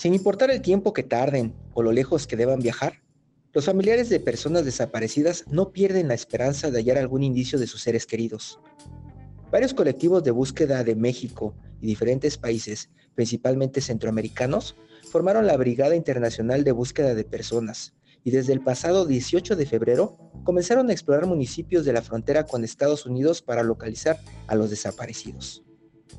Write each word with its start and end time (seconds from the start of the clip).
Sin 0.00 0.14
importar 0.14 0.50
el 0.50 0.62
tiempo 0.62 0.94
que 0.94 1.02
tarden 1.02 1.52
o 1.74 1.82
lo 1.82 1.92
lejos 1.92 2.26
que 2.26 2.34
deban 2.34 2.60
viajar, 2.60 3.02
los 3.52 3.66
familiares 3.66 4.08
de 4.08 4.18
personas 4.18 4.64
desaparecidas 4.64 5.44
no 5.46 5.72
pierden 5.72 6.08
la 6.08 6.14
esperanza 6.14 6.70
de 6.70 6.78
hallar 6.78 6.96
algún 6.96 7.22
indicio 7.22 7.58
de 7.58 7.66
sus 7.66 7.82
seres 7.82 8.06
queridos. 8.06 8.58
Varios 9.50 9.74
colectivos 9.74 10.24
de 10.24 10.30
búsqueda 10.30 10.84
de 10.84 10.94
México 10.94 11.54
y 11.82 11.86
diferentes 11.86 12.38
países, 12.38 12.88
principalmente 13.14 13.82
centroamericanos, 13.82 14.74
formaron 15.10 15.46
la 15.46 15.58
Brigada 15.58 15.94
Internacional 15.94 16.64
de 16.64 16.72
Búsqueda 16.72 17.14
de 17.14 17.24
Personas 17.24 17.92
y 18.24 18.30
desde 18.30 18.54
el 18.54 18.62
pasado 18.62 19.04
18 19.04 19.54
de 19.54 19.66
febrero 19.66 20.16
comenzaron 20.44 20.88
a 20.88 20.94
explorar 20.94 21.26
municipios 21.26 21.84
de 21.84 21.92
la 21.92 22.00
frontera 22.00 22.46
con 22.46 22.64
Estados 22.64 23.04
Unidos 23.04 23.42
para 23.42 23.62
localizar 23.62 24.18
a 24.46 24.54
los 24.54 24.70
desaparecidos. 24.70 25.62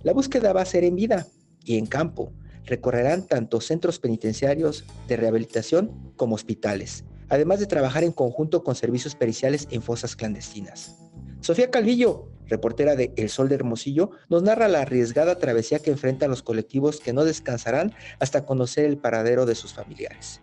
La 0.04 0.14
búsqueda 0.14 0.54
va 0.54 0.62
a 0.62 0.66
ser 0.66 0.84
en 0.84 0.96
vida 0.96 1.26
y 1.66 1.80
en 1.80 1.88
campo. 1.88 2.32
Recorrerán 2.66 3.28
tanto 3.28 3.62
centros 3.62 4.00
penitenciarios 4.00 4.86
de 5.08 5.18
rehabilitación 5.18 6.14
como 6.16 6.36
hospitales, 6.36 7.06
además 7.30 7.60
de 7.60 7.66
trabajar 7.66 8.04
en 8.04 8.12
conjunto 8.12 8.64
con 8.64 8.76
servicios 8.76 9.16
periciales 9.16 9.68
en 9.72 9.82
fosas 9.82 10.16
clandestinas. 10.16 10.98
Sofía 11.42 11.72
Calvillo, 11.72 12.30
reportera 12.48 12.96
de 12.96 13.14
El 13.18 13.30
Sol 13.30 13.50
de 13.50 13.56
Hermosillo, 13.56 14.12
nos 14.30 14.44
narra 14.44 14.68
la 14.68 14.82
arriesgada 14.82 15.40
travesía 15.40 15.80
que 15.80 15.92
enfrentan 15.92 16.30
los 16.30 16.44
colectivos 16.44 17.00
que 17.00 17.14
no 17.14 17.24
descansarán 17.24 17.94
hasta 18.20 18.46
conocer 18.46 18.86
el 18.86 18.98
paradero 18.98 19.46
de 19.46 19.56
sus 19.56 19.74
familiares. 19.74 20.42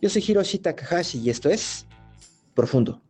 Yo 0.00 0.08
soy 0.08 0.22
Hiroshi 0.26 0.58
Takahashi 0.58 1.18
y 1.18 1.30
esto 1.30 1.48
es 1.48 1.86
Profundo. 2.54 3.02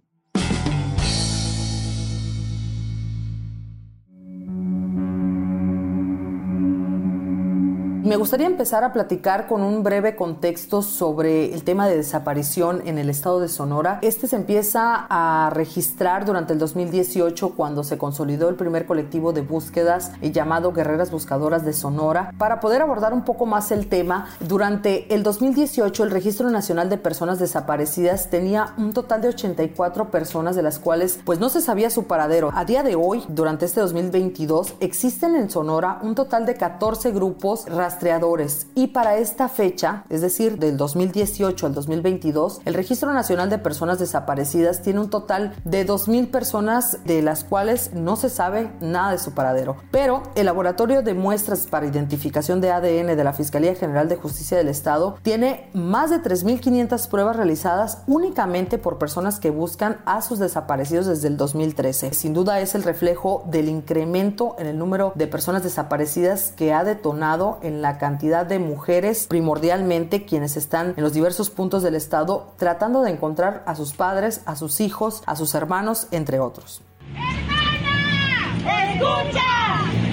Me 8.06 8.14
gustaría 8.14 8.46
empezar 8.46 8.84
a 8.84 8.92
platicar 8.92 9.48
con 9.48 9.62
un 9.62 9.82
breve 9.82 10.14
contexto 10.14 10.80
sobre 10.80 11.52
el 11.52 11.64
tema 11.64 11.88
de 11.88 11.96
desaparición 11.96 12.86
en 12.86 12.98
el 12.98 13.10
estado 13.10 13.40
de 13.40 13.48
Sonora. 13.48 13.98
Este 14.00 14.28
se 14.28 14.36
empieza 14.36 15.06
a 15.10 15.50
registrar 15.50 16.24
durante 16.24 16.52
el 16.52 16.60
2018 16.60 17.54
cuando 17.56 17.82
se 17.82 17.98
consolidó 17.98 18.48
el 18.48 18.54
primer 18.54 18.86
colectivo 18.86 19.32
de 19.32 19.40
búsquedas 19.40 20.12
llamado 20.22 20.72
Guerreras 20.72 21.10
Buscadoras 21.10 21.64
de 21.64 21.72
Sonora. 21.72 22.32
Para 22.38 22.60
poder 22.60 22.80
abordar 22.80 23.12
un 23.12 23.24
poco 23.24 23.44
más 23.44 23.72
el 23.72 23.88
tema, 23.88 24.28
durante 24.38 25.12
el 25.12 25.24
2018 25.24 26.04
el 26.04 26.12
Registro 26.12 26.48
Nacional 26.48 26.88
de 26.88 26.98
Personas 26.98 27.40
Desaparecidas 27.40 28.30
tenía 28.30 28.72
un 28.78 28.92
total 28.92 29.20
de 29.20 29.30
84 29.30 30.12
personas 30.12 30.54
de 30.54 30.62
las 30.62 30.78
cuales 30.78 31.18
pues 31.24 31.40
no 31.40 31.48
se 31.48 31.60
sabía 31.60 31.90
su 31.90 32.04
paradero. 32.04 32.52
A 32.54 32.64
día 32.64 32.84
de 32.84 32.94
hoy, 32.94 33.24
durante 33.26 33.64
este 33.64 33.80
2022, 33.80 34.74
existen 34.78 35.34
en 35.34 35.50
Sonora 35.50 35.98
un 36.02 36.14
total 36.14 36.46
de 36.46 36.54
14 36.54 37.10
grupos 37.10 37.66
rastreadores 37.96 38.66
y 38.74 38.88
para 38.88 39.16
esta 39.16 39.48
fecha, 39.48 40.04
es 40.10 40.20
decir, 40.20 40.58
del 40.58 40.76
2018 40.76 41.66
al 41.66 41.74
2022, 41.74 42.60
el 42.66 42.74
Registro 42.74 43.10
Nacional 43.14 43.48
de 43.48 43.56
Personas 43.56 43.98
Desaparecidas 43.98 44.82
tiene 44.82 45.00
un 45.00 45.08
total 45.08 45.54
de 45.64 45.86
2.000 45.86 46.30
personas 46.30 46.98
de 47.06 47.22
las 47.22 47.42
cuales 47.42 47.94
no 47.94 48.16
se 48.16 48.28
sabe 48.28 48.70
nada 48.82 49.12
de 49.12 49.18
su 49.18 49.32
paradero. 49.32 49.76
Pero 49.90 50.22
el 50.34 50.44
Laboratorio 50.44 51.00
de 51.00 51.14
Muestras 51.14 51.66
para 51.66 51.86
Identificación 51.86 52.60
de 52.60 52.70
ADN 52.70 53.16
de 53.16 53.24
la 53.24 53.32
Fiscalía 53.32 53.74
General 53.74 54.10
de 54.10 54.16
Justicia 54.16 54.58
del 54.58 54.68
Estado 54.68 55.16
tiene 55.22 55.70
más 55.72 56.10
de 56.10 56.22
3.500 56.22 57.08
pruebas 57.08 57.36
realizadas 57.36 58.02
únicamente 58.06 58.76
por 58.76 58.98
personas 58.98 59.40
que 59.40 59.48
buscan 59.48 60.02
a 60.04 60.20
sus 60.20 60.38
desaparecidos 60.38 61.06
desde 61.06 61.28
el 61.28 61.38
2013. 61.38 62.12
Sin 62.12 62.34
duda 62.34 62.60
es 62.60 62.74
el 62.74 62.82
reflejo 62.82 63.44
del 63.46 63.70
incremento 63.70 64.54
en 64.58 64.66
el 64.66 64.76
número 64.76 65.12
de 65.14 65.26
personas 65.26 65.62
desaparecidas 65.62 66.52
que 66.56 66.74
ha 66.74 66.84
detonado 66.84 67.58
en 67.62 67.80
la 67.80 67.85
la 67.86 67.98
cantidad 67.98 68.44
de 68.44 68.58
mujeres, 68.58 69.28
primordialmente 69.28 70.24
quienes 70.24 70.56
están 70.56 70.94
en 70.96 71.04
los 71.04 71.12
diversos 71.12 71.50
puntos 71.50 71.84
del 71.84 71.94
estado, 71.94 72.52
tratando 72.56 73.02
de 73.02 73.12
encontrar 73.12 73.62
a 73.64 73.76
sus 73.76 73.92
padres, 73.92 74.40
a 74.44 74.56
sus 74.56 74.80
hijos, 74.80 75.22
a 75.24 75.36
sus 75.36 75.54
hermanos, 75.54 76.08
entre 76.10 76.40
otros. 76.40 76.82
¡Hermana! 77.14 78.56
¡Escucha! 78.92 80.05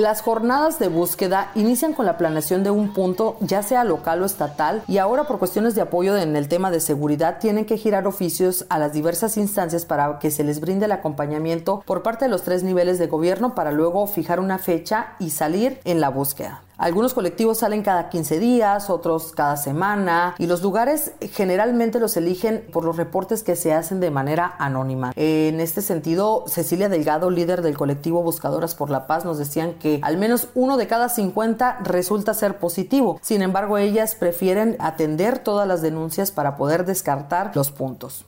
Las 0.00 0.22
jornadas 0.22 0.78
de 0.78 0.88
búsqueda 0.88 1.50
inician 1.54 1.92
con 1.92 2.06
la 2.06 2.16
planeación 2.16 2.62
de 2.64 2.70
un 2.70 2.94
punto, 2.94 3.36
ya 3.40 3.62
sea 3.62 3.84
local 3.84 4.22
o 4.22 4.24
estatal, 4.24 4.82
y 4.88 4.96
ahora 4.96 5.24
por 5.24 5.38
cuestiones 5.38 5.74
de 5.74 5.82
apoyo 5.82 6.16
en 6.16 6.36
el 6.36 6.48
tema 6.48 6.70
de 6.70 6.80
seguridad 6.80 7.38
tienen 7.38 7.66
que 7.66 7.76
girar 7.76 8.06
oficios 8.06 8.64
a 8.70 8.78
las 8.78 8.94
diversas 8.94 9.36
instancias 9.36 9.84
para 9.84 10.18
que 10.18 10.30
se 10.30 10.42
les 10.42 10.58
brinde 10.58 10.86
el 10.86 10.92
acompañamiento 10.92 11.82
por 11.84 12.02
parte 12.02 12.24
de 12.24 12.30
los 12.30 12.44
tres 12.44 12.62
niveles 12.62 12.98
de 12.98 13.08
gobierno 13.08 13.54
para 13.54 13.72
luego 13.72 14.06
fijar 14.06 14.40
una 14.40 14.56
fecha 14.56 15.16
y 15.18 15.28
salir 15.28 15.78
en 15.84 16.00
la 16.00 16.08
búsqueda. 16.08 16.62
Algunos 16.80 17.12
colectivos 17.12 17.58
salen 17.58 17.82
cada 17.82 18.08
15 18.08 18.38
días, 18.38 18.88
otros 18.88 19.32
cada 19.32 19.58
semana 19.58 20.34
y 20.38 20.46
los 20.46 20.62
lugares 20.62 21.12
generalmente 21.32 22.00
los 22.00 22.16
eligen 22.16 22.64
por 22.72 22.86
los 22.86 22.96
reportes 22.96 23.42
que 23.42 23.54
se 23.54 23.74
hacen 23.74 24.00
de 24.00 24.10
manera 24.10 24.54
anónima. 24.58 25.12
En 25.14 25.60
este 25.60 25.82
sentido, 25.82 26.44
Cecilia 26.46 26.88
Delgado, 26.88 27.28
líder 27.28 27.60
del 27.60 27.76
colectivo 27.76 28.22
Buscadoras 28.22 28.74
por 28.74 28.88
la 28.88 29.06
Paz, 29.06 29.26
nos 29.26 29.36
decían 29.36 29.74
que 29.74 30.00
al 30.02 30.16
menos 30.16 30.48
uno 30.54 30.78
de 30.78 30.86
cada 30.86 31.10
50 31.10 31.80
resulta 31.84 32.32
ser 32.32 32.56
positivo. 32.56 33.18
Sin 33.20 33.42
embargo, 33.42 33.76
ellas 33.76 34.14
prefieren 34.14 34.76
atender 34.78 35.38
todas 35.38 35.68
las 35.68 35.82
denuncias 35.82 36.30
para 36.30 36.56
poder 36.56 36.86
descartar 36.86 37.54
los 37.54 37.70
puntos 37.70 38.24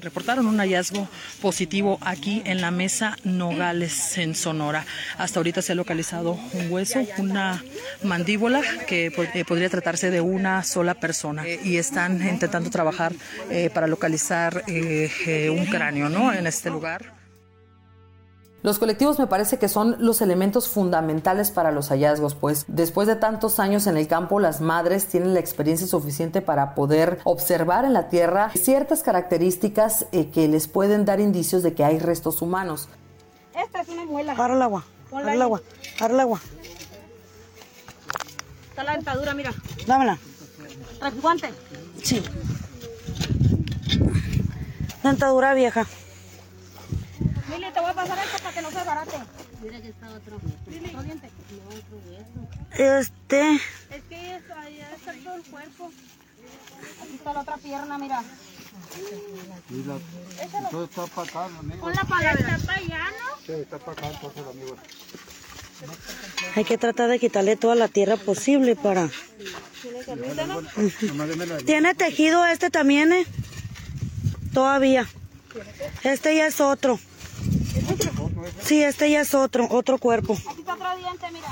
reportaron 0.00 0.46
un 0.46 0.58
hallazgo 0.58 1.08
positivo 1.40 1.98
aquí 2.00 2.42
en 2.44 2.60
la 2.60 2.70
mesa 2.70 3.16
Nogales, 3.24 4.18
en 4.18 4.34
Sonora. 4.34 4.86
Hasta 5.18 5.38
ahorita 5.38 5.62
se 5.62 5.72
ha 5.72 5.74
localizado 5.74 6.38
un 6.52 6.70
hueso, 6.70 7.00
una 7.18 7.62
mandíbula 8.02 8.62
que 8.86 9.06
eh, 9.34 9.44
podría 9.44 9.68
tratarse 9.68 10.10
de 10.10 10.20
una 10.20 10.62
sola 10.64 10.94
persona 10.94 11.46
eh, 11.46 11.60
y 11.62 11.76
están 11.76 12.26
intentando 12.26 12.70
trabajar 12.70 13.12
eh, 13.50 13.70
para 13.72 13.86
localizar 13.86 14.64
un 14.66 15.66
cráneo 15.66 16.08
¿no? 16.08 16.32
en 16.32 16.46
este 16.46 16.70
lugar. 16.70 17.21
Los 18.62 18.78
colectivos 18.78 19.18
me 19.18 19.26
parece 19.26 19.58
que 19.58 19.68
son 19.68 19.96
los 19.98 20.20
elementos 20.20 20.68
fundamentales 20.68 21.50
para 21.50 21.72
los 21.72 21.88
hallazgos, 21.88 22.36
pues 22.36 22.64
después 22.68 23.08
de 23.08 23.16
tantos 23.16 23.58
años 23.58 23.88
en 23.88 23.96
el 23.96 24.06
campo, 24.06 24.38
las 24.38 24.60
madres 24.60 25.08
tienen 25.08 25.34
la 25.34 25.40
experiencia 25.40 25.88
suficiente 25.88 26.42
para 26.42 26.76
poder 26.76 27.18
observar 27.24 27.84
en 27.84 27.92
la 27.92 28.08
tierra 28.08 28.52
ciertas 28.54 29.02
características 29.02 30.06
eh, 30.12 30.30
que 30.30 30.46
les 30.46 30.68
pueden 30.68 31.04
dar 31.04 31.18
indicios 31.18 31.64
de 31.64 31.74
que 31.74 31.82
hay 31.82 31.98
restos 31.98 32.40
humanos. 32.40 32.88
Esta 33.52 33.80
es 33.80 33.88
una 33.88 34.04
muela. 34.04 34.36
Para 34.36 34.54
el 34.54 34.62
agua, 34.62 34.84
para 35.10 35.34
el 35.34 35.42
agua, 35.42 35.60
para 35.98 36.14
el 36.14 36.20
agua. 36.20 36.40
está 38.70 38.84
la 38.84 38.92
dentadura, 38.92 39.34
mira. 39.34 39.52
Dámela. 39.88 40.18
¿Traes 41.00 41.20
guante? 41.20 41.50
Sí. 42.00 42.22
Dentadura 45.02 45.52
vieja. 45.52 45.84
Mili, 47.52 47.70
te 47.72 47.80
voy 47.80 47.90
a 47.90 47.91
pasar 48.02 48.24
esto 48.24 48.38
para 48.38 48.54
que 48.54 48.62
no 48.62 48.70
se 48.70 48.84
barate. 48.84 49.16
Mira 49.62 49.80
que 49.80 49.88
está 49.88 50.10
otro. 50.10 50.40
Mili, 50.66 50.86
otro 50.86 51.02
diente. 51.02 51.30
Este. 52.72 53.54
Es 53.90 54.02
que 54.08 54.36
es, 54.36 54.50
ahí 54.56 54.80
está 54.94 55.12
todo 55.24 55.34
el 55.34 55.42
cuerpo. 55.42 55.90
Aquí 57.02 57.14
está 57.14 57.32
la 57.32 57.40
otra 57.40 57.56
pierna, 57.58 57.98
mira. 57.98 58.24
Todo 60.70 60.84
está 60.84 61.06
para 61.06 61.28
acá, 61.28 61.44
amigo. 61.44 61.80
Pon 61.80 61.92
la 61.94 62.04
palabra. 62.04 62.56
Está 62.56 62.66
para 62.66 62.78
allá, 62.78 63.04
¿no? 63.10 63.46
Sí, 63.46 63.52
está 63.52 63.78
para 63.78 63.92
acá, 63.92 64.08
entonces, 64.08 64.42
amigo. 64.50 64.76
Hay 66.54 66.64
que 66.64 66.78
tratar 66.78 67.08
de 67.08 67.18
quitarle 67.18 67.56
toda 67.56 67.74
la 67.74 67.88
tierra 67.88 68.16
posible 68.16 68.76
para. 68.76 69.10
¿Tiene 71.66 71.94
tejido 71.94 72.46
este 72.46 72.70
también, 72.70 73.12
eh? 73.12 73.26
Todavía. 74.52 75.08
Este 76.02 76.36
ya 76.36 76.46
es 76.46 76.60
otro. 76.60 76.98
Sí, 78.60 78.82
este 78.82 79.10
ya 79.10 79.20
es 79.20 79.34
otro, 79.34 79.66
otro 79.70 79.98
cuerpo. 79.98 80.34
Aquí 80.34 80.60
está 80.60 80.74
otro 80.74 80.96
diente, 80.96 81.26
mira. 81.32 81.48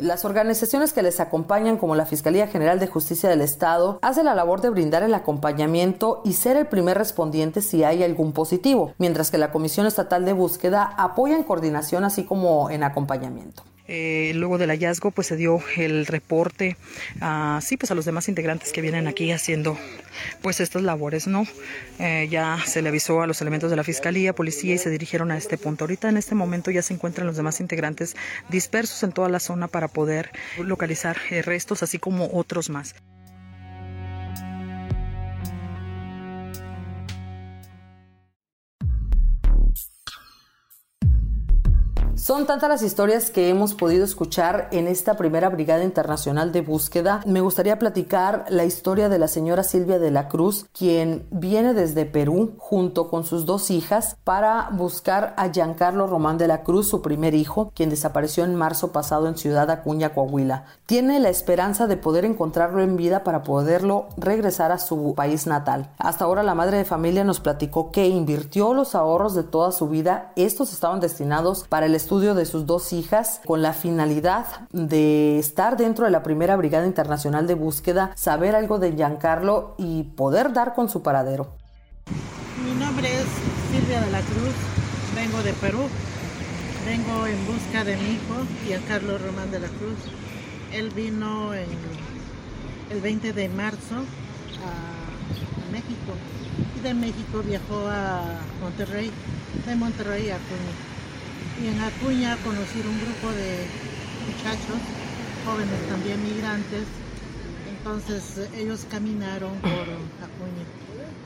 Las 0.00 0.24
organizaciones 0.24 0.92
que 0.92 1.02
les 1.02 1.18
acompañan, 1.18 1.76
como 1.76 1.96
la 1.96 2.06
Fiscalía 2.06 2.46
General 2.46 2.78
de 2.78 2.86
Justicia 2.86 3.28
del 3.28 3.40
Estado, 3.40 3.98
hacen 4.00 4.26
la 4.26 4.36
labor 4.36 4.60
de 4.60 4.70
brindar 4.70 5.02
el 5.02 5.12
acompañamiento 5.12 6.22
y 6.24 6.34
ser 6.34 6.56
el 6.56 6.68
primer 6.68 6.96
respondiente 6.96 7.62
si 7.62 7.82
hay 7.82 8.04
algún 8.04 8.32
positivo, 8.32 8.94
mientras 8.98 9.32
que 9.32 9.38
la 9.38 9.50
Comisión 9.50 9.86
Estatal 9.86 10.24
de 10.24 10.34
Búsqueda 10.34 10.84
apoya 10.96 11.34
en 11.34 11.42
coordinación 11.42 12.04
así 12.04 12.22
como 12.22 12.70
en 12.70 12.84
acompañamiento. 12.84 13.64
Eh, 13.88 14.32
luego 14.34 14.58
del 14.58 14.70
hallazgo, 14.70 15.10
pues 15.10 15.26
se 15.26 15.36
dio 15.36 15.60
el 15.76 16.06
reporte 16.06 16.76
a, 17.20 17.58
sí, 17.62 17.78
pues 17.78 17.90
a 17.90 17.94
los 17.94 18.04
demás 18.04 18.28
integrantes 18.28 18.72
que 18.72 18.82
vienen 18.82 19.08
aquí 19.08 19.32
haciendo 19.32 19.78
pues 20.42 20.60
estas 20.60 20.82
labores, 20.82 21.26
¿no? 21.26 21.46
Eh, 21.98 22.28
ya 22.30 22.58
se 22.66 22.82
le 22.82 22.90
avisó 22.90 23.22
a 23.22 23.26
los 23.26 23.40
elementos 23.40 23.70
de 23.70 23.76
la 23.76 23.84
fiscalía, 23.84 24.34
policía 24.34 24.74
y 24.74 24.78
se 24.78 24.90
dirigieron 24.90 25.30
a 25.30 25.38
este 25.38 25.56
punto. 25.56 25.84
Ahorita 25.84 26.08
en 26.08 26.18
este 26.18 26.34
momento 26.34 26.70
ya 26.70 26.82
se 26.82 26.92
encuentran 26.92 27.26
los 27.26 27.36
demás 27.36 27.60
integrantes 27.60 28.14
dispersos 28.50 29.02
en 29.02 29.12
toda 29.12 29.28
la 29.30 29.40
zona 29.40 29.68
para 29.68 29.88
poder 29.88 30.30
localizar 30.58 31.16
eh, 31.30 31.42
restos, 31.42 31.82
así 31.82 31.98
como 31.98 32.28
otros 32.32 32.68
más. 32.68 32.94
Son 42.28 42.44
tantas 42.44 42.68
las 42.68 42.82
historias 42.82 43.30
que 43.30 43.48
hemos 43.48 43.72
podido 43.72 44.04
escuchar 44.04 44.68
en 44.70 44.86
esta 44.86 45.16
primera 45.16 45.48
Brigada 45.48 45.82
Internacional 45.82 46.52
de 46.52 46.60
Búsqueda. 46.60 47.22
Me 47.24 47.40
gustaría 47.40 47.78
platicar 47.78 48.44
la 48.50 48.66
historia 48.66 49.08
de 49.08 49.18
la 49.18 49.28
señora 49.28 49.62
Silvia 49.62 49.98
de 49.98 50.10
la 50.10 50.28
Cruz, 50.28 50.66
quien 50.74 51.26
viene 51.30 51.72
desde 51.72 52.04
Perú 52.04 52.52
junto 52.58 53.08
con 53.08 53.24
sus 53.24 53.46
dos 53.46 53.70
hijas 53.70 54.18
para 54.24 54.68
buscar 54.72 55.32
a 55.38 55.50
Giancarlo 55.50 56.06
Román 56.06 56.36
de 56.36 56.48
la 56.48 56.64
Cruz, 56.64 56.90
su 56.90 57.00
primer 57.00 57.34
hijo, 57.34 57.72
quien 57.74 57.88
desapareció 57.88 58.44
en 58.44 58.56
marzo 58.56 58.92
pasado 58.92 59.26
en 59.26 59.38
Ciudad 59.38 59.70
Acuña, 59.70 60.10
Coahuila. 60.12 60.66
Tiene 60.84 61.20
la 61.20 61.30
esperanza 61.30 61.86
de 61.86 61.96
poder 61.96 62.26
encontrarlo 62.26 62.82
en 62.82 62.98
vida 62.98 63.24
para 63.24 63.42
poderlo 63.42 64.08
regresar 64.18 64.70
a 64.70 64.78
su 64.78 65.14
país 65.14 65.46
natal. 65.46 65.92
Hasta 65.96 66.26
ahora 66.26 66.42
la 66.42 66.54
madre 66.54 66.76
de 66.76 66.84
familia 66.84 67.24
nos 67.24 67.40
platicó 67.40 67.90
que 67.90 68.06
invirtió 68.06 68.74
los 68.74 68.94
ahorros 68.94 69.34
de 69.34 69.44
toda 69.44 69.72
su 69.72 69.88
vida. 69.88 70.32
Estos 70.36 70.74
estaban 70.74 71.00
destinados 71.00 71.64
para 71.70 71.86
el 71.86 71.94
estudio 71.94 72.17
de 72.18 72.46
sus 72.46 72.66
dos 72.66 72.92
hijas 72.92 73.40
con 73.46 73.62
la 73.62 73.72
finalidad 73.72 74.44
de 74.72 75.38
estar 75.38 75.76
dentro 75.76 76.04
de 76.04 76.10
la 76.10 76.24
primera 76.24 76.56
Brigada 76.56 76.84
Internacional 76.84 77.46
de 77.46 77.54
Búsqueda, 77.54 78.10
saber 78.16 78.56
algo 78.56 78.80
de 78.80 78.92
Giancarlo 78.92 79.76
y 79.78 80.02
poder 80.02 80.52
dar 80.52 80.74
con 80.74 80.88
su 80.88 81.00
paradero. 81.00 81.54
Mi 82.64 82.74
nombre 82.74 83.06
es 83.06 83.26
Silvia 83.70 84.00
de 84.00 84.10
la 84.10 84.20
Cruz, 84.20 84.54
vengo 85.14 85.40
de 85.44 85.52
Perú, 85.52 85.78
vengo 86.84 87.26
en 87.26 87.46
busca 87.46 87.84
de 87.84 87.96
mi 87.96 88.14
hijo, 88.14 88.34
Giancarlo 88.66 89.16
Román 89.18 89.52
de 89.52 89.60
la 89.60 89.68
Cruz. 89.68 89.98
Él 90.72 90.90
vino 90.90 91.54
en 91.54 91.68
el 92.90 93.00
20 93.00 93.32
de 93.32 93.48
marzo 93.48 93.94
a, 93.94 95.70
México 95.70 96.14
y 96.76 96.80
de 96.80 96.94
México 96.94 97.42
viajó 97.46 97.86
a 97.88 98.22
Monterrey, 98.60 99.12
de 99.66 99.76
Monterrey 99.76 100.30
a 100.30 100.34
Acuña. 100.36 100.87
Y 101.62 101.66
en 101.66 101.80
Acuña 101.80 102.36
conocí 102.44 102.78
un 102.80 103.00
grupo 103.00 103.32
de 103.32 103.66
muchachos, 104.26 104.78
jóvenes 105.44 105.88
también 105.88 106.22
migrantes, 106.22 106.86
entonces 107.68 108.50
ellos 108.54 108.86
caminaron 108.90 109.54
por 109.60 109.86
Acuña 110.22 110.64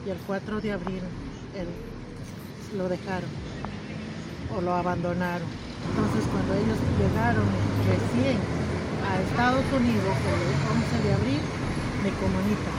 y 0.07 0.11
el 0.11 0.19
4 0.27 0.61
de 0.61 0.73
abril 0.73 1.03
él, 1.55 1.69
lo 2.77 2.89
dejaron 2.89 3.29
o 4.57 4.61
lo 4.61 4.75
abandonaron. 4.75 5.49
Entonces 5.91 6.25
cuando 6.31 6.55
ellos 6.55 6.79
llegaron 6.99 7.45
recién 7.85 8.39
a 9.03 9.21
Estados 9.21 9.65
Unidos 9.75 10.15
el 10.23 10.43
11 10.71 11.09
de 11.09 11.15
abril 11.15 11.41
me 12.03 12.11
comunican. 12.23 12.77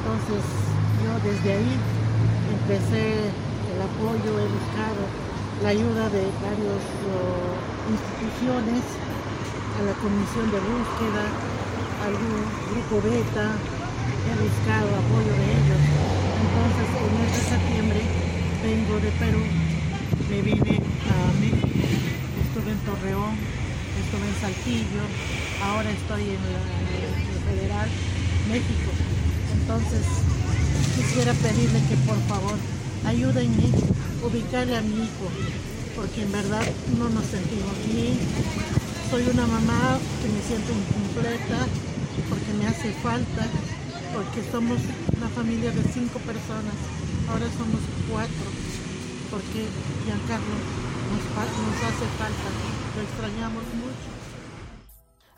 Entonces 0.00 0.42
yo 1.04 1.12
desde 1.22 1.52
ahí 1.52 1.76
empecé 2.56 3.30
el 3.30 3.78
apoyo, 3.82 4.30
he 4.40 4.48
buscado 4.48 5.02
la 5.66 5.72
ayuda 5.72 6.08
de 6.10 6.22
varias 6.46 6.84
instituciones, 7.90 8.86
a 9.74 9.82
la 9.82 9.94
comisión 9.98 10.46
de 10.54 10.62
búsqueda, 10.62 11.26
algún 12.06 12.38
grupo 12.70 13.02
beta, 13.02 13.50
he 14.30 14.34
buscado 14.46 14.86
apoyo 14.94 15.32
de 15.34 15.46
ellos. 15.58 15.82
Entonces, 16.46 16.86
en 16.86 17.02
el 17.02 17.14
mes 17.18 17.30
de 17.34 17.42
septiembre 17.50 18.00
vengo 18.62 18.94
de 19.02 19.10
Perú, 19.18 19.42
me 20.30 20.38
vine 20.46 20.78
a 21.10 21.18
México, 21.42 21.66
estuve 22.46 22.70
en 22.70 22.80
Torreón, 22.86 23.34
estuve 23.98 24.22
en 24.22 24.36
Saltillo, 24.38 25.02
ahora 25.66 25.90
estoy 25.90 26.30
en 26.30 26.42
la, 26.46 26.62
en 26.62 27.42
Federal 27.42 27.88
México. 28.46 28.90
Entonces, 29.50 30.06
quisiera 30.94 31.34
pedirle 31.34 31.82
que 31.90 31.96
por 32.06 32.22
favor 32.30 32.54
ayúdenme 33.04 34.05
ubicarle 34.22 34.76
a 34.76 34.82
mi 34.82 35.04
hijo, 35.04 35.26
porque 35.94 36.22
en 36.22 36.32
verdad 36.32 36.64
no 36.98 37.08
nos 37.08 37.24
sentimos 37.26 37.74
bien. 37.86 38.18
Soy 39.10 39.22
una 39.32 39.46
mamá 39.46 39.98
que 40.22 40.28
me 40.28 40.40
siento 40.42 40.72
incompleta, 40.72 41.66
porque 42.28 42.52
me 42.58 42.66
hace 42.66 42.92
falta, 43.02 43.46
porque 44.14 44.40
somos 44.50 44.80
una 45.16 45.28
familia 45.28 45.70
de 45.70 45.82
cinco 45.92 46.18
personas, 46.20 46.76
ahora 47.28 47.46
somos 47.56 47.80
cuatro, 48.10 48.48
porque 49.30 49.68
Giancarlo 50.04 50.56
nos, 51.12 51.22
nos 51.22 51.78
hace 51.84 52.06
falta, 52.18 52.48
lo 52.96 53.02
extrañamos 53.02 53.64
mucho. 53.78 54.15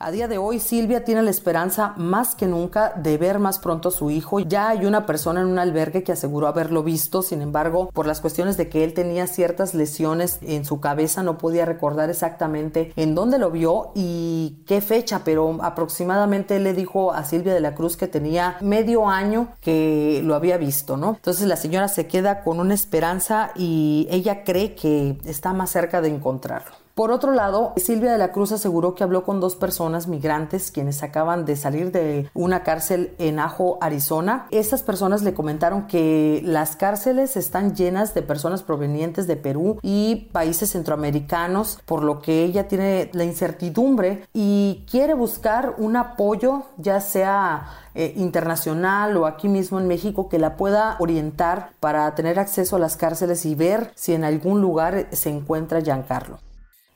A 0.00 0.12
día 0.12 0.28
de 0.28 0.38
hoy, 0.38 0.60
Silvia 0.60 1.04
tiene 1.04 1.22
la 1.22 1.30
esperanza 1.30 1.92
más 1.96 2.36
que 2.36 2.46
nunca 2.46 2.92
de 2.94 3.18
ver 3.18 3.40
más 3.40 3.58
pronto 3.58 3.88
a 3.88 3.92
su 3.92 4.12
hijo. 4.12 4.38
Ya 4.38 4.68
hay 4.68 4.86
una 4.86 5.06
persona 5.06 5.40
en 5.40 5.48
un 5.48 5.58
albergue 5.58 6.04
que 6.04 6.12
aseguró 6.12 6.46
haberlo 6.46 6.84
visto, 6.84 7.20
sin 7.20 7.42
embargo, 7.42 7.90
por 7.92 8.06
las 8.06 8.20
cuestiones 8.20 8.56
de 8.56 8.68
que 8.68 8.84
él 8.84 8.94
tenía 8.94 9.26
ciertas 9.26 9.74
lesiones 9.74 10.38
en 10.42 10.64
su 10.64 10.78
cabeza, 10.78 11.24
no 11.24 11.36
podía 11.36 11.64
recordar 11.64 12.10
exactamente 12.10 12.92
en 12.94 13.16
dónde 13.16 13.40
lo 13.40 13.50
vio 13.50 13.90
y 13.96 14.62
qué 14.68 14.80
fecha, 14.80 15.22
pero 15.24 15.58
aproximadamente 15.62 16.60
le 16.60 16.74
dijo 16.74 17.12
a 17.12 17.24
Silvia 17.24 17.52
de 17.52 17.60
la 17.60 17.74
Cruz 17.74 17.96
que 17.96 18.06
tenía 18.06 18.56
medio 18.60 19.08
año 19.08 19.48
que 19.60 20.20
lo 20.22 20.36
había 20.36 20.58
visto, 20.58 20.96
¿no? 20.96 21.16
Entonces 21.16 21.48
la 21.48 21.56
señora 21.56 21.88
se 21.88 22.06
queda 22.06 22.44
con 22.44 22.60
una 22.60 22.74
esperanza 22.74 23.50
y 23.56 24.06
ella 24.12 24.44
cree 24.44 24.76
que 24.76 25.18
está 25.24 25.52
más 25.52 25.70
cerca 25.70 26.00
de 26.00 26.10
encontrarlo. 26.10 26.87
Por 26.98 27.12
otro 27.12 27.30
lado, 27.30 27.74
Silvia 27.76 28.10
de 28.10 28.18
la 28.18 28.32
Cruz 28.32 28.50
aseguró 28.50 28.96
que 28.96 29.04
habló 29.04 29.22
con 29.22 29.38
dos 29.38 29.54
personas 29.54 30.08
migrantes 30.08 30.72
quienes 30.72 31.04
acaban 31.04 31.44
de 31.44 31.54
salir 31.54 31.92
de 31.92 32.28
una 32.34 32.64
cárcel 32.64 33.14
en 33.20 33.38
Ajo, 33.38 33.78
Arizona. 33.80 34.48
Estas 34.50 34.82
personas 34.82 35.22
le 35.22 35.32
comentaron 35.32 35.86
que 35.86 36.42
las 36.44 36.74
cárceles 36.74 37.36
están 37.36 37.76
llenas 37.76 38.14
de 38.14 38.22
personas 38.22 38.64
provenientes 38.64 39.28
de 39.28 39.36
Perú 39.36 39.78
y 39.80 40.28
países 40.32 40.72
centroamericanos, 40.72 41.78
por 41.84 42.02
lo 42.02 42.20
que 42.20 42.42
ella 42.42 42.66
tiene 42.66 43.10
la 43.12 43.22
incertidumbre 43.22 44.24
y 44.34 44.84
quiere 44.90 45.14
buscar 45.14 45.76
un 45.78 45.94
apoyo, 45.94 46.64
ya 46.78 47.00
sea 47.00 47.68
eh, 47.94 48.12
internacional 48.16 49.16
o 49.16 49.26
aquí 49.26 49.48
mismo 49.48 49.78
en 49.78 49.86
México, 49.86 50.28
que 50.28 50.40
la 50.40 50.56
pueda 50.56 50.96
orientar 50.98 51.70
para 51.78 52.12
tener 52.16 52.40
acceso 52.40 52.74
a 52.74 52.80
las 52.80 52.96
cárceles 52.96 53.46
y 53.46 53.54
ver 53.54 53.92
si 53.94 54.14
en 54.14 54.24
algún 54.24 54.60
lugar 54.60 55.06
se 55.12 55.30
encuentra 55.30 55.80
Giancarlo. 55.80 56.40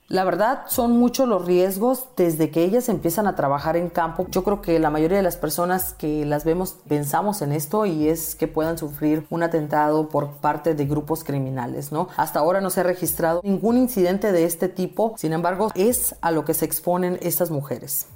La 0.09 0.25
verdad, 0.25 0.65
son 0.67 0.99
muchos 0.99 1.27
los 1.27 1.47
riesgos 1.47 2.09
desde 2.17 2.51
que 2.51 2.65
ellas 2.65 2.91
empiezan 2.91 3.27
a 3.27 3.35
trabajar 3.35 3.77
en 3.79 3.89
campo. 3.89 4.27
Yo 4.31 4.45
creo 4.45 4.61
que 4.61 4.79
la 4.79 4.91
mayoría 4.91 5.17
de 5.17 5.23
las 5.23 5.37
personas 5.37 5.95
que 5.95 6.27
las 6.27 6.45
vemos 6.45 6.77
pensamos 6.87 7.41
en 7.41 7.53
esto 7.53 7.87
y 7.87 8.09
es 8.09 8.35
que 8.35 8.47
puedan 8.47 8.77
sufrir 8.77 9.27
un 9.31 9.43
atentado 9.43 10.09
por 10.09 10.33
parte 10.33 10.75
de 10.75 10.85
grupos 10.85 11.25
criminales, 11.25 11.93
¿no? 11.93 12.09
Hasta 12.17 12.41
ahora 12.41 12.61
no 12.61 12.69
se 12.69 12.81
ha 12.81 12.85
registrado 12.85 13.41
ningún 13.43 13.79
incidente 13.79 14.33
de 14.33 14.45
este 14.45 14.69
tipo, 14.69 15.15
sin 15.17 15.33
embargo, 15.33 15.71
es 15.75 16.15
a 16.21 16.31
lo 16.31 16.45
que 16.45 16.53
se 16.53 16.67
exponen 16.67 17.19
estas 17.23 17.51
mujeres. 17.51 18.07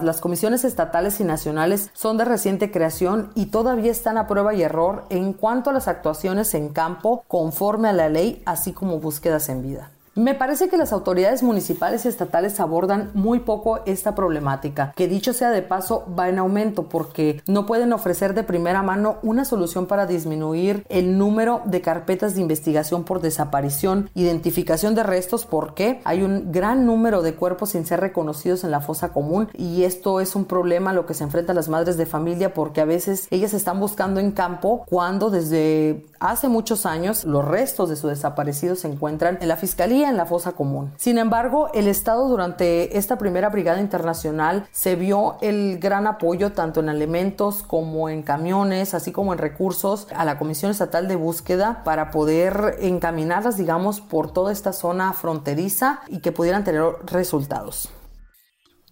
Las 0.00 0.20
comisiones 0.20 0.64
estatales 0.64 1.18
y 1.18 1.24
nacionales 1.24 1.90
son 1.92 2.18
de 2.18 2.24
reciente 2.24 2.70
creación 2.70 3.32
y 3.34 3.46
todavía 3.46 3.90
están 3.90 4.16
a 4.16 4.28
prueba 4.28 4.54
y 4.54 4.62
error 4.62 5.04
en 5.10 5.32
cuanto 5.32 5.70
a 5.70 5.72
las 5.72 5.88
actuaciones 5.88 6.54
en 6.54 6.68
campo 6.68 7.24
conforme 7.26 7.88
a 7.88 7.92
la 7.92 8.08
ley, 8.08 8.40
así 8.46 8.72
como 8.72 9.00
búsquedas 9.00 9.48
en 9.48 9.62
vida. 9.62 9.90
Me 10.18 10.34
parece 10.34 10.68
que 10.68 10.76
las 10.76 10.92
autoridades 10.92 11.44
municipales 11.44 12.04
y 12.04 12.08
estatales 12.08 12.58
abordan 12.58 13.12
muy 13.14 13.38
poco 13.38 13.78
esta 13.86 14.16
problemática, 14.16 14.92
que 14.96 15.06
dicho 15.06 15.32
sea 15.32 15.52
de 15.52 15.62
paso 15.62 16.04
va 16.18 16.28
en 16.28 16.40
aumento 16.40 16.88
porque 16.88 17.40
no 17.46 17.66
pueden 17.66 17.92
ofrecer 17.92 18.34
de 18.34 18.42
primera 18.42 18.82
mano 18.82 19.18
una 19.22 19.44
solución 19.44 19.86
para 19.86 20.06
disminuir 20.06 20.84
el 20.88 21.18
número 21.18 21.62
de 21.66 21.82
carpetas 21.82 22.34
de 22.34 22.40
investigación 22.40 23.04
por 23.04 23.20
desaparición, 23.20 24.10
identificación 24.16 24.96
de 24.96 25.04
restos 25.04 25.46
porque 25.46 26.00
hay 26.02 26.24
un 26.24 26.50
gran 26.50 26.84
número 26.84 27.22
de 27.22 27.36
cuerpos 27.36 27.70
sin 27.70 27.86
ser 27.86 28.00
reconocidos 28.00 28.64
en 28.64 28.72
la 28.72 28.80
fosa 28.80 29.12
común 29.12 29.48
y 29.54 29.84
esto 29.84 30.18
es 30.18 30.34
un 30.34 30.46
problema 30.46 30.90
a 30.90 30.94
lo 30.94 31.06
que 31.06 31.14
se 31.14 31.22
enfrentan 31.22 31.54
las 31.54 31.68
madres 31.68 31.96
de 31.96 32.06
familia 32.06 32.54
porque 32.54 32.80
a 32.80 32.86
veces 32.86 33.28
ellas 33.30 33.54
están 33.54 33.78
buscando 33.78 34.18
en 34.18 34.32
campo 34.32 34.84
cuando 34.88 35.30
desde 35.30 36.06
hace 36.18 36.48
muchos 36.48 36.86
años 36.86 37.22
los 37.22 37.44
restos 37.44 37.88
de 37.88 37.94
sus 37.94 38.10
desaparecidos 38.10 38.80
se 38.80 38.88
encuentran 38.88 39.38
en 39.40 39.46
la 39.46 39.56
fiscalía 39.56 40.07
en 40.08 40.16
la 40.16 40.26
fosa 40.26 40.52
común. 40.52 40.92
Sin 40.96 41.18
embargo, 41.18 41.70
el 41.74 41.88
Estado 41.88 42.28
durante 42.28 42.96
esta 42.98 43.18
primera 43.18 43.48
brigada 43.48 43.80
internacional 43.80 44.66
se 44.72 44.96
vio 44.96 45.36
el 45.40 45.78
gran 45.78 46.06
apoyo 46.06 46.52
tanto 46.52 46.80
en 46.80 46.88
elementos 46.88 47.62
como 47.62 48.08
en 48.08 48.22
camiones, 48.22 48.94
así 48.94 49.12
como 49.12 49.32
en 49.32 49.38
recursos 49.38 50.06
a 50.14 50.24
la 50.24 50.38
Comisión 50.38 50.70
Estatal 50.70 51.08
de 51.08 51.16
Búsqueda 51.16 51.82
para 51.84 52.10
poder 52.10 52.76
encaminarlas, 52.80 53.56
digamos, 53.56 54.00
por 54.00 54.32
toda 54.32 54.52
esta 54.52 54.72
zona 54.72 55.12
fronteriza 55.12 56.00
y 56.08 56.20
que 56.20 56.32
pudieran 56.32 56.64
tener 56.64 56.82
resultados. 57.06 57.90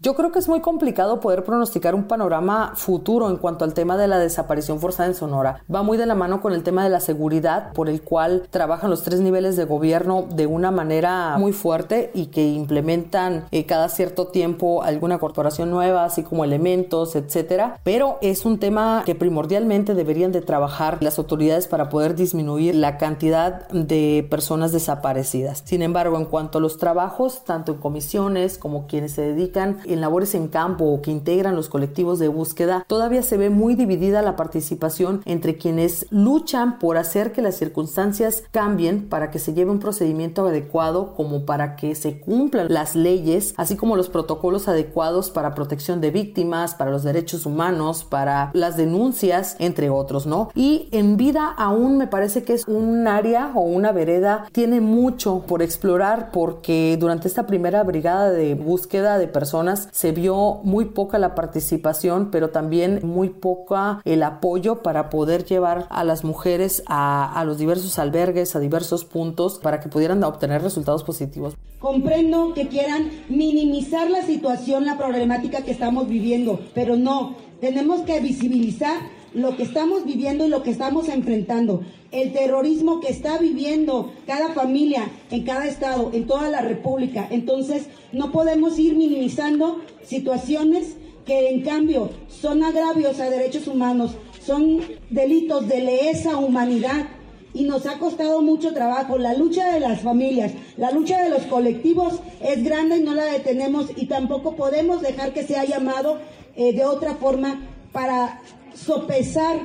Yo 0.02 0.14
creo 0.14 0.30
que 0.30 0.38
es 0.38 0.48
muy 0.48 0.60
complicado 0.60 1.20
poder 1.20 1.42
pronosticar 1.42 1.94
un 1.94 2.04
panorama 2.04 2.72
futuro 2.74 3.30
en 3.30 3.38
cuanto 3.38 3.64
al 3.64 3.72
tema 3.72 3.96
de 3.96 4.06
la 4.08 4.18
desaparición 4.18 4.78
forzada 4.78 5.08
en 5.08 5.14
Sonora. 5.14 5.62
Va 5.74 5.82
muy 5.82 5.96
de 5.96 6.04
la 6.04 6.14
mano 6.14 6.42
con 6.42 6.52
el 6.52 6.62
tema 6.62 6.84
de 6.84 6.90
la 6.90 7.00
seguridad, 7.00 7.72
por 7.72 7.88
el 7.88 8.02
cual 8.02 8.46
trabajan 8.50 8.90
los 8.90 9.04
tres 9.04 9.20
niveles 9.20 9.56
de 9.56 9.64
gobierno 9.64 10.26
de 10.28 10.46
una 10.46 10.70
manera 10.70 11.38
muy 11.38 11.54
fuerte 11.54 12.10
y 12.12 12.26
que 12.26 12.46
implementan 12.46 13.46
eh, 13.52 13.64
cada 13.64 13.88
cierto 13.88 14.26
tiempo 14.26 14.82
alguna 14.82 15.18
corporación 15.18 15.70
nueva, 15.70 16.04
así 16.04 16.22
como 16.22 16.44
elementos, 16.44 17.16
etcétera. 17.16 17.80
Pero 17.82 18.18
es 18.20 18.44
un 18.44 18.58
tema 18.58 19.02
que 19.06 19.14
primordialmente 19.14 19.94
deberían 19.94 20.30
de 20.30 20.42
trabajar 20.42 20.98
las 21.00 21.18
autoridades 21.18 21.68
para 21.68 21.88
poder 21.88 22.16
disminuir 22.16 22.74
la 22.74 22.98
cantidad 22.98 23.66
de 23.70 24.26
personas 24.28 24.72
desaparecidas. 24.72 25.62
Sin 25.64 25.80
embargo, 25.80 26.18
en 26.18 26.26
cuanto 26.26 26.58
a 26.58 26.60
los 26.60 26.76
trabajos, 26.76 27.44
tanto 27.44 27.72
en 27.72 27.78
comisiones 27.78 28.58
como 28.58 28.86
quienes 28.86 29.12
se 29.12 29.22
dedican 29.22 29.78
en 29.92 30.00
labores 30.00 30.34
en 30.34 30.48
campo 30.48 30.84
o 30.84 31.02
que 31.02 31.10
integran 31.10 31.56
los 31.56 31.68
colectivos 31.68 32.18
de 32.18 32.28
búsqueda, 32.28 32.84
todavía 32.86 33.22
se 33.22 33.36
ve 33.36 33.50
muy 33.50 33.74
dividida 33.74 34.22
la 34.22 34.36
participación 34.36 35.22
entre 35.24 35.56
quienes 35.56 36.06
luchan 36.10 36.78
por 36.78 36.96
hacer 36.96 37.32
que 37.32 37.42
las 37.42 37.56
circunstancias 37.56 38.44
cambien 38.50 39.08
para 39.08 39.30
que 39.30 39.38
se 39.38 39.54
lleve 39.54 39.70
un 39.70 39.78
procedimiento 39.78 40.46
adecuado 40.46 41.14
como 41.14 41.44
para 41.44 41.76
que 41.76 41.94
se 41.94 42.20
cumplan 42.20 42.66
las 42.68 42.94
leyes, 42.94 43.54
así 43.56 43.76
como 43.76 43.96
los 43.96 44.08
protocolos 44.08 44.68
adecuados 44.68 45.30
para 45.30 45.54
protección 45.54 46.00
de 46.00 46.10
víctimas, 46.10 46.74
para 46.74 46.90
los 46.90 47.02
derechos 47.02 47.46
humanos, 47.46 48.04
para 48.04 48.50
las 48.52 48.76
denuncias, 48.76 49.56
entre 49.58 49.90
otros, 49.90 50.26
¿no? 50.26 50.50
Y 50.54 50.88
en 50.92 51.16
vida 51.16 51.54
aún 51.56 51.98
me 51.98 52.06
parece 52.06 52.44
que 52.44 52.54
es 52.54 52.66
un 52.66 53.06
área 53.06 53.52
o 53.54 53.60
una 53.60 53.92
vereda 53.92 54.46
tiene 54.52 54.80
mucho 54.80 55.44
por 55.46 55.62
explorar 55.62 56.30
porque 56.32 56.96
durante 56.98 57.28
esta 57.28 57.46
primera 57.46 57.82
brigada 57.82 58.30
de 58.30 58.54
búsqueda 58.54 59.18
de 59.18 59.28
personas 59.28 59.75
se 59.76 60.12
vio 60.12 60.60
muy 60.62 60.86
poca 60.86 61.18
la 61.18 61.34
participación, 61.34 62.30
pero 62.30 62.50
también 62.50 63.00
muy 63.02 63.30
poca 63.30 64.00
el 64.04 64.22
apoyo 64.22 64.82
para 64.82 65.10
poder 65.10 65.44
llevar 65.44 65.86
a 65.90 66.04
las 66.04 66.24
mujeres 66.24 66.82
a, 66.86 67.32
a 67.32 67.44
los 67.44 67.58
diversos 67.58 67.98
albergues, 67.98 68.56
a 68.56 68.60
diversos 68.60 69.04
puntos, 69.04 69.58
para 69.58 69.80
que 69.80 69.88
pudieran 69.88 70.22
obtener 70.24 70.62
resultados 70.62 71.04
positivos. 71.04 71.54
Comprendo 71.78 72.54
que 72.54 72.68
quieran 72.68 73.10
minimizar 73.28 74.10
la 74.10 74.22
situación, 74.22 74.86
la 74.86 74.96
problemática 74.96 75.62
que 75.62 75.70
estamos 75.70 76.08
viviendo, 76.08 76.60
pero 76.74 76.96
no, 76.96 77.36
tenemos 77.60 78.00
que 78.02 78.20
visibilizar 78.20 79.15
lo 79.34 79.56
que 79.56 79.62
estamos 79.64 80.04
viviendo 80.04 80.46
y 80.46 80.48
lo 80.48 80.62
que 80.62 80.70
estamos 80.70 81.08
enfrentando, 81.08 81.82
el 82.10 82.32
terrorismo 82.32 83.00
que 83.00 83.08
está 83.08 83.38
viviendo 83.38 84.12
cada 84.26 84.52
familia 84.54 85.10
en 85.30 85.44
cada 85.44 85.66
estado, 85.66 86.10
en 86.12 86.26
toda 86.26 86.48
la 86.48 86.60
República. 86.60 87.26
Entonces, 87.30 87.86
no 88.12 88.32
podemos 88.32 88.78
ir 88.78 88.96
minimizando 88.96 89.82
situaciones 90.04 90.96
que 91.24 91.50
en 91.50 91.62
cambio 91.62 92.10
son 92.28 92.62
agravios 92.62 93.18
a 93.20 93.28
derechos 93.28 93.66
humanos, 93.66 94.12
son 94.44 94.80
delitos 95.10 95.68
de 95.68 95.82
lesa 95.82 96.36
humanidad 96.38 97.08
y 97.52 97.64
nos 97.64 97.86
ha 97.86 97.98
costado 97.98 98.42
mucho 98.42 98.72
trabajo. 98.72 99.18
La 99.18 99.34
lucha 99.34 99.72
de 99.72 99.80
las 99.80 100.02
familias, 100.02 100.52
la 100.76 100.92
lucha 100.92 101.22
de 101.22 101.30
los 101.30 101.42
colectivos 101.42 102.20
es 102.40 102.62
grande 102.62 102.98
y 102.98 103.02
no 103.02 103.14
la 103.14 103.24
detenemos 103.24 103.90
y 103.96 104.06
tampoco 104.06 104.54
podemos 104.54 105.02
dejar 105.02 105.32
que 105.32 105.42
sea 105.42 105.64
llamado 105.64 106.18
eh, 106.54 106.72
de 106.72 106.84
otra 106.84 107.14
forma 107.14 107.60
para 107.92 108.40
sopesar 108.76 109.60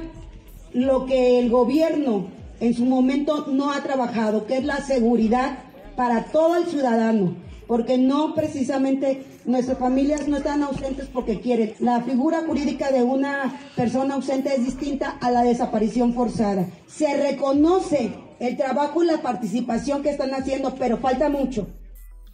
lo 0.74 1.06
que 1.06 1.40
el 1.40 1.50
gobierno 1.50 2.28
en 2.60 2.74
su 2.74 2.86
momento 2.86 3.48
no 3.48 3.72
ha 3.72 3.82
trabajado, 3.84 4.46
que 4.46 4.58
es 4.58 4.64
la 4.64 4.78
seguridad 4.78 5.60
para 5.96 6.26
todo 6.26 6.56
el 6.56 6.66
ciudadano, 6.66 7.36
porque 7.68 7.98
no 7.98 8.34
precisamente 8.36 9.26
nuestras 9.46 9.78
familias 9.78 10.28
no 10.28 10.38
están 10.38 10.64
ausentes 10.64 11.08
porque 11.12 11.40
quieren. 11.40 11.74
La 11.80 12.02
figura 12.02 12.44
jurídica 12.46 12.92
de 12.92 13.04
una 13.04 13.60
persona 13.76 14.16
ausente 14.16 14.54
es 14.56 14.64
distinta 14.64 15.18
a 15.20 15.32
la 15.32 15.44
desaparición 15.44 16.14
forzada. 16.14 16.68
Se 16.88 17.18
reconoce 17.18 18.14
el 18.40 18.58
trabajo 18.58 19.04
y 19.04 19.08
la 19.08 19.22
participación 19.22 20.04
que 20.04 20.12
están 20.12 20.34
haciendo, 20.34 20.76
pero 20.76 20.98
falta 20.98 21.30
mucho. 21.30 21.68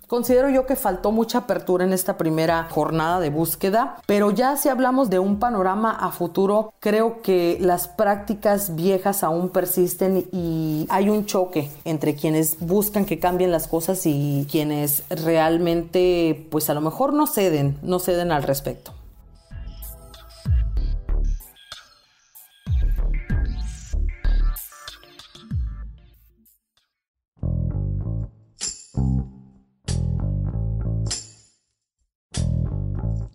Considero 0.08 0.50
yo 0.50 0.66
que 0.66 0.78
faltó 0.78 1.12
mucha 1.12 1.40
apertura 1.40 1.84
en 1.84 1.92
esta 1.92 2.18
primera 2.18 2.68
jornada 2.70 3.20
de 3.20 3.30
búsqueda, 3.30 3.98
pero 4.06 4.32
ya 4.32 4.56
si 4.56 4.70
hablamos 4.70 5.10
de 5.10 5.20
un 5.20 5.38
panorama 5.38 5.92
a 5.92 6.12
futuro, 6.12 6.74
creo 6.80 7.22
que 7.22 7.58
las 7.60 7.90
prácticas 7.90 8.76
viejas 8.76 9.22
aún 9.24 9.50
persisten 9.50 10.26
y 10.32 10.86
hay 10.90 11.10
un 11.10 11.26
choque 11.26 11.70
entre 11.84 12.16
quienes 12.16 12.58
buscan 12.62 13.04
que 13.04 13.20
cambien 13.20 13.52
las 13.52 13.68
cosas 13.68 14.06
y 14.06 14.48
quienes 14.50 15.04
realmente, 15.10 16.48
pues 16.52 16.70
a 16.70 16.74
lo 16.74 16.80
mejor 16.80 17.12
no 17.12 17.28
ceden, 17.28 17.78
no 17.82 18.00
ceden 18.00 18.32
al 18.32 18.44
respecto. 18.44 18.97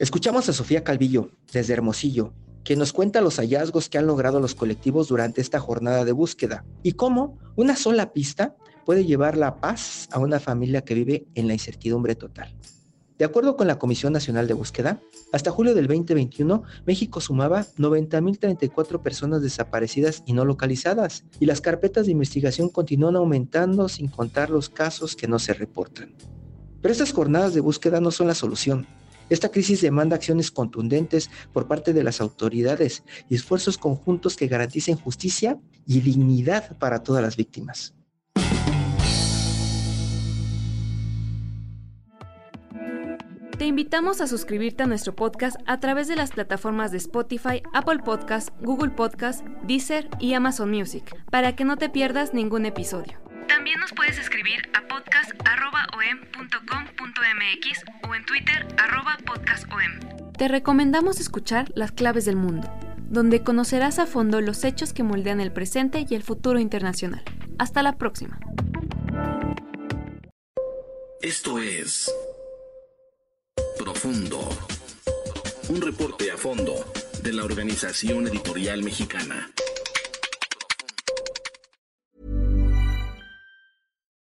Escuchamos 0.02 0.48
a 0.48 0.52
Sofía 0.52 0.82
Calvillo, 0.82 1.30
desde 1.52 1.74
Hermosillo, 1.74 2.32
que 2.64 2.74
nos 2.74 2.92
cuenta 2.92 3.20
los 3.20 3.36
hallazgos 3.36 3.88
que 3.88 3.98
han 3.98 4.08
logrado 4.08 4.40
los 4.40 4.56
colectivos 4.56 5.06
durante 5.06 5.40
esta 5.40 5.60
jornada 5.60 6.04
de 6.04 6.10
búsqueda 6.10 6.64
y 6.82 6.94
cómo 6.94 7.38
una 7.54 7.76
sola 7.76 8.12
pista 8.12 8.56
puede 8.84 9.04
llevar 9.04 9.36
la 9.36 9.60
paz 9.60 10.08
a 10.10 10.18
una 10.18 10.40
familia 10.40 10.82
que 10.82 10.94
vive 10.94 11.28
en 11.36 11.46
la 11.46 11.52
incertidumbre 11.52 12.16
total. 12.16 12.52
De 13.16 13.24
acuerdo 13.24 13.56
con 13.56 13.68
la 13.68 13.78
Comisión 13.78 14.12
Nacional 14.12 14.48
de 14.48 14.54
Búsqueda, 14.54 15.00
hasta 15.32 15.52
julio 15.52 15.72
del 15.72 15.86
2021, 15.86 16.64
México 16.84 17.20
sumaba 17.20 17.64
90.034 17.78 19.02
personas 19.02 19.40
desaparecidas 19.40 20.24
y 20.26 20.32
no 20.32 20.44
localizadas, 20.44 21.26
y 21.38 21.46
las 21.46 21.60
carpetas 21.60 22.06
de 22.06 22.12
investigación 22.12 22.70
continúan 22.70 23.14
aumentando 23.14 23.88
sin 23.88 24.08
contar 24.08 24.50
los 24.50 24.68
casos 24.68 25.14
que 25.14 25.28
no 25.28 25.38
se 25.38 25.54
reportan. 25.54 26.16
Pero 26.80 26.90
estas 26.90 27.12
jornadas 27.12 27.54
de 27.54 27.60
búsqueda 27.60 28.00
no 28.00 28.10
son 28.10 28.26
la 28.26 28.34
solución. 28.34 28.88
Esta 29.28 29.50
crisis 29.50 29.80
demanda 29.80 30.16
acciones 30.16 30.50
contundentes 30.50 31.30
por 31.52 31.66
parte 31.66 31.92
de 31.92 32.02
las 32.02 32.20
autoridades 32.20 33.04
y 33.28 33.34
esfuerzos 33.34 33.78
conjuntos 33.78 34.36
que 34.36 34.48
garanticen 34.48 34.96
justicia 34.96 35.58
y 35.86 36.00
dignidad 36.00 36.76
para 36.78 37.02
todas 37.02 37.22
las 37.22 37.36
víctimas. 37.36 37.94
Te 43.62 43.68
invitamos 43.68 44.20
a 44.20 44.26
suscribirte 44.26 44.82
a 44.82 44.86
nuestro 44.86 45.14
podcast 45.14 45.56
a 45.66 45.78
través 45.78 46.08
de 46.08 46.16
las 46.16 46.32
plataformas 46.32 46.90
de 46.90 46.98
Spotify, 46.98 47.62
Apple 47.72 48.00
Podcast, 48.04 48.48
Google 48.60 48.90
Podcast, 48.90 49.46
Deezer 49.64 50.08
y 50.18 50.34
Amazon 50.34 50.68
Music, 50.68 51.14
para 51.30 51.54
que 51.54 51.64
no 51.64 51.76
te 51.76 51.88
pierdas 51.88 52.34
ningún 52.34 52.66
episodio. 52.66 53.21
También 53.48 53.80
nos 53.80 53.92
puedes 53.92 54.18
escribir 54.18 54.68
a 54.74 54.86
podcast.om.com.mx 54.88 57.84
o 58.08 58.14
en 58.14 58.24
Twitter 58.24 58.66
arroba 58.78 59.18
podcastom. 59.24 60.32
Te 60.36 60.48
recomendamos 60.48 61.20
escuchar 61.20 61.70
Las 61.74 61.92
Claves 61.92 62.24
del 62.24 62.36
Mundo, 62.36 62.68
donde 63.08 63.42
conocerás 63.42 63.98
a 63.98 64.06
fondo 64.06 64.40
los 64.40 64.64
hechos 64.64 64.92
que 64.92 65.02
moldean 65.02 65.40
el 65.40 65.52
presente 65.52 66.06
y 66.08 66.14
el 66.14 66.22
futuro 66.22 66.58
internacional. 66.58 67.22
Hasta 67.58 67.82
la 67.82 67.98
próxima. 67.98 68.38
Esto 71.20 71.58
es 71.58 72.12
Profundo. 73.78 74.40
Un 75.68 75.80
reporte 75.80 76.30
a 76.30 76.36
fondo 76.36 76.74
de 77.22 77.32
la 77.32 77.44
Organización 77.44 78.26
Editorial 78.26 78.82
Mexicana. 78.82 79.50